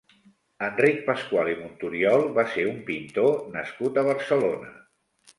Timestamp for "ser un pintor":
2.53-3.29